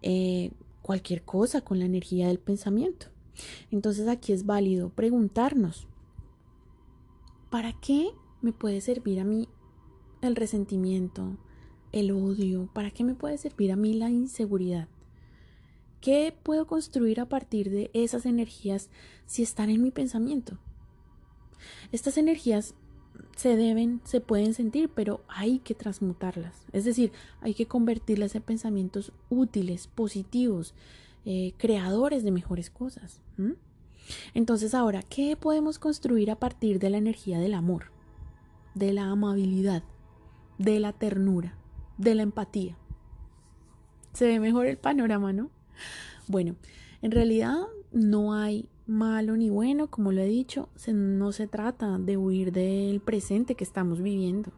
eh, 0.00 0.50
cualquier 0.80 1.22
cosa 1.22 1.60
con 1.60 1.78
la 1.78 1.84
energía 1.84 2.28
del 2.28 2.38
pensamiento. 2.38 3.08
Entonces 3.70 4.08
aquí 4.08 4.32
es 4.32 4.46
válido 4.46 4.90
preguntarnos, 4.90 5.86
¿para 7.50 7.72
qué 7.80 8.10
me 8.40 8.52
puede 8.52 8.80
servir 8.80 9.20
a 9.20 9.24
mí 9.24 9.48
el 10.22 10.36
resentimiento, 10.36 11.36
el 11.92 12.10
odio? 12.10 12.68
¿Para 12.72 12.90
qué 12.90 13.04
me 13.04 13.14
puede 13.14 13.38
servir 13.38 13.72
a 13.72 13.76
mí 13.76 13.94
la 13.94 14.10
inseguridad? 14.10 14.88
¿Qué 16.00 16.36
puedo 16.42 16.66
construir 16.66 17.20
a 17.20 17.28
partir 17.28 17.70
de 17.70 17.90
esas 17.92 18.24
energías 18.24 18.88
si 19.26 19.42
están 19.42 19.68
en 19.70 19.82
mi 19.82 19.90
pensamiento? 19.90 20.58
Estas 21.90 22.18
energías 22.18 22.74
se 23.36 23.56
deben, 23.56 24.00
se 24.04 24.20
pueden 24.20 24.54
sentir, 24.54 24.90
pero 24.94 25.22
hay 25.28 25.58
que 25.58 25.74
transmutarlas. 25.74 26.54
Es 26.72 26.84
decir, 26.84 27.12
hay 27.40 27.54
que 27.54 27.66
convertirlas 27.66 28.34
en 28.34 28.42
pensamientos 28.42 29.12
útiles, 29.28 29.88
positivos, 29.88 30.74
eh, 31.30 31.52
creadores 31.58 32.24
de 32.24 32.30
mejores 32.30 32.70
cosas. 32.70 33.20
Entonces 34.32 34.74
ahora, 34.74 35.02
¿qué 35.02 35.36
podemos 35.36 35.78
construir 35.78 36.30
a 36.30 36.36
partir 36.36 36.78
de 36.78 36.88
la 36.88 36.96
energía 36.96 37.38
del 37.38 37.52
amor, 37.52 37.92
de 38.74 38.94
la 38.94 39.10
amabilidad, 39.10 39.82
de 40.56 40.80
la 40.80 40.94
ternura, 40.94 41.54
de 41.98 42.14
la 42.14 42.22
empatía? 42.22 42.78
Se 44.14 44.26
ve 44.26 44.40
mejor 44.40 44.64
el 44.64 44.78
panorama, 44.78 45.34
¿no? 45.34 45.50
Bueno, 46.28 46.56
en 47.02 47.10
realidad 47.10 47.58
no 47.92 48.32
hay 48.32 48.66
malo 48.86 49.36
ni 49.36 49.50
bueno, 49.50 49.88
como 49.88 50.12
lo 50.12 50.22
he 50.22 50.28
dicho, 50.28 50.70
no 50.94 51.32
se 51.32 51.46
trata 51.46 51.98
de 51.98 52.16
huir 52.16 52.52
del 52.52 53.00
presente 53.00 53.54
que 53.54 53.64
estamos 53.64 54.00
viviendo. 54.00 54.50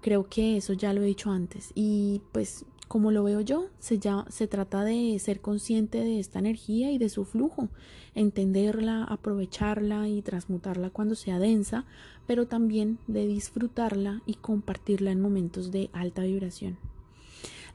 Creo 0.00 0.28
que 0.28 0.56
eso 0.56 0.72
ya 0.72 0.92
lo 0.92 1.02
he 1.02 1.06
dicho 1.06 1.30
antes 1.30 1.70
y 1.76 2.22
pues 2.32 2.64
como 2.92 3.10
lo 3.10 3.24
veo 3.24 3.40
yo, 3.40 3.70
se, 3.78 3.98
ya, 3.98 4.26
se 4.28 4.46
trata 4.46 4.84
de 4.84 5.18
ser 5.18 5.40
consciente 5.40 6.00
de 6.04 6.20
esta 6.20 6.40
energía 6.40 6.92
y 6.92 6.98
de 6.98 7.08
su 7.08 7.24
flujo, 7.24 7.70
entenderla, 8.14 9.04
aprovecharla 9.04 10.08
y 10.08 10.20
transmutarla 10.20 10.90
cuando 10.90 11.14
sea 11.14 11.38
densa, 11.38 11.86
pero 12.26 12.46
también 12.46 12.98
de 13.06 13.26
disfrutarla 13.26 14.20
y 14.26 14.34
compartirla 14.34 15.10
en 15.10 15.22
momentos 15.22 15.70
de 15.72 15.88
alta 15.94 16.20
vibración. 16.24 16.76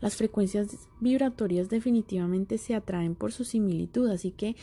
Las 0.02 0.16
frecuencias 0.16 0.88
vibratorias 1.00 1.68
definitivamente 1.68 2.60
se 2.60 2.76
atraen 2.76 3.16
por 3.16 3.32
su 3.32 3.44
similitud, 3.44 4.12
así 4.12 4.30
que 4.30 4.56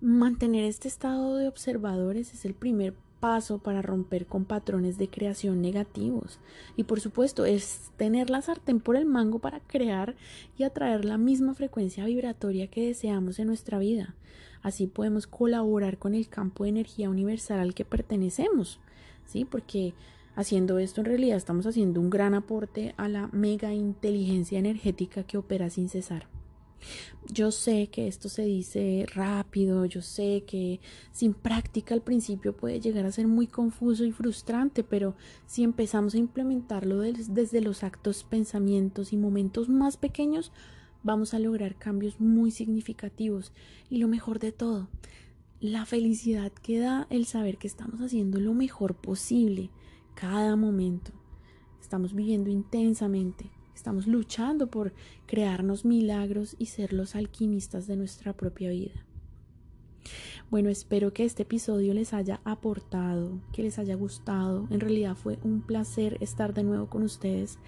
mantener 0.00 0.66
este 0.66 0.86
estado 0.86 1.34
de 1.34 1.48
observadores 1.48 2.32
es 2.32 2.44
el 2.44 2.54
primer 2.54 2.94
paso 3.20 3.58
para 3.58 3.82
romper 3.82 4.26
con 4.26 4.44
patrones 4.44 4.98
de 4.98 5.08
creación 5.08 5.62
negativos. 5.62 6.38
Y 6.76 6.84
por 6.84 7.00
supuesto, 7.00 7.44
es 7.44 7.90
tener 7.96 8.30
la 8.30 8.42
sartén 8.42 8.80
por 8.80 8.96
el 8.96 9.06
mango 9.06 9.38
para 9.38 9.60
crear 9.60 10.14
y 10.56 10.64
atraer 10.64 11.04
la 11.04 11.18
misma 11.18 11.54
frecuencia 11.54 12.04
vibratoria 12.04 12.68
que 12.68 12.86
deseamos 12.86 13.38
en 13.38 13.48
nuestra 13.48 13.78
vida. 13.78 14.14
Así 14.62 14.86
podemos 14.86 15.26
colaborar 15.26 15.98
con 15.98 16.14
el 16.14 16.28
campo 16.28 16.64
de 16.64 16.70
energía 16.70 17.10
universal 17.10 17.60
al 17.60 17.74
que 17.74 17.84
pertenecemos. 17.84 18.80
¿Sí? 19.26 19.44
Porque 19.44 19.94
haciendo 20.34 20.78
esto 20.78 21.00
en 21.00 21.06
realidad 21.06 21.36
estamos 21.36 21.66
haciendo 21.66 22.00
un 22.00 22.10
gran 22.10 22.34
aporte 22.34 22.94
a 22.96 23.08
la 23.08 23.28
mega 23.32 23.72
inteligencia 23.72 24.58
energética 24.58 25.24
que 25.24 25.38
opera 25.38 25.70
sin 25.70 25.88
cesar. 25.88 26.35
Yo 27.28 27.50
sé 27.50 27.88
que 27.88 28.06
esto 28.06 28.28
se 28.28 28.42
dice 28.44 29.06
rápido, 29.12 29.84
yo 29.84 30.00
sé 30.00 30.44
que 30.46 30.80
sin 31.10 31.34
práctica 31.34 31.94
al 31.94 32.02
principio 32.02 32.56
puede 32.56 32.80
llegar 32.80 33.04
a 33.04 33.12
ser 33.12 33.26
muy 33.26 33.46
confuso 33.46 34.04
y 34.04 34.12
frustrante, 34.12 34.84
pero 34.84 35.16
si 35.46 35.64
empezamos 35.64 36.14
a 36.14 36.18
implementarlo 36.18 37.00
desde 37.00 37.60
los 37.60 37.82
actos, 37.82 38.24
pensamientos 38.24 39.12
y 39.12 39.16
momentos 39.16 39.68
más 39.68 39.96
pequeños, 39.96 40.52
vamos 41.02 41.34
a 41.34 41.38
lograr 41.38 41.76
cambios 41.76 42.20
muy 42.20 42.50
significativos. 42.50 43.52
Y 43.90 43.98
lo 43.98 44.08
mejor 44.08 44.38
de 44.38 44.52
todo, 44.52 44.88
la 45.60 45.86
felicidad 45.86 46.52
que 46.52 46.78
da 46.78 47.06
el 47.10 47.26
saber 47.26 47.58
que 47.58 47.66
estamos 47.66 48.00
haciendo 48.00 48.38
lo 48.40 48.54
mejor 48.54 48.94
posible 48.94 49.70
cada 50.14 50.54
momento. 50.56 51.12
Estamos 51.80 52.14
viviendo 52.14 52.50
intensamente, 52.50 53.50
Estamos 53.76 54.06
luchando 54.06 54.68
por 54.68 54.94
crearnos 55.26 55.84
milagros 55.84 56.56
y 56.58 56.66
ser 56.66 56.94
los 56.94 57.14
alquimistas 57.14 57.86
de 57.86 57.96
nuestra 57.96 58.32
propia 58.32 58.70
vida. 58.70 59.04
Bueno, 60.50 60.70
espero 60.70 61.12
que 61.12 61.24
este 61.24 61.42
episodio 61.42 61.92
les 61.92 62.14
haya 62.14 62.40
aportado, 62.44 63.38
que 63.52 63.62
les 63.62 63.78
haya 63.78 63.94
gustado. 63.94 64.66
En 64.70 64.80
realidad 64.80 65.14
fue 65.14 65.38
un 65.42 65.60
placer 65.60 66.16
estar 66.20 66.54
de 66.54 66.62
nuevo 66.62 66.86
con 66.86 67.02
ustedes. 67.02 67.58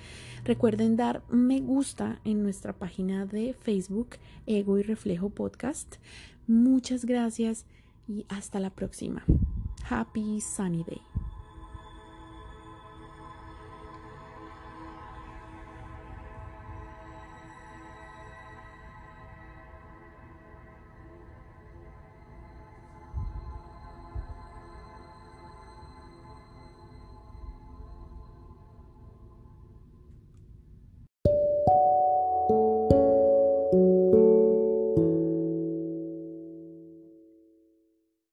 Recuerden 0.45 0.97
dar 0.97 1.23
me 1.29 1.61
gusta 1.61 2.21
en 2.25 2.43
nuestra 2.43 2.73
página 2.73 3.27
de 3.27 3.53
Facebook, 3.53 4.17
Ego 4.47 4.79
y 4.79 4.83
Reflejo 4.83 5.29
Podcast. 5.29 5.97
Muchas 6.47 7.05
gracias 7.05 7.67
y 8.09 8.25
hasta 8.31 8.61
la 8.61 8.71
próxima. 8.71 9.25
Happy 9.91 10.41
Sunny 10.41 10.85
Day. 10.85 11.08